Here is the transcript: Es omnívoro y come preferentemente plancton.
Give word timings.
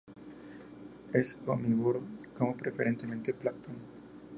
Es 1.13 1.37
omnívoro 1.45 2.01
y 2.23 2.35
come 2.35 2.55
preferentemente 2.55 3.35
plancton. 3.35 3.75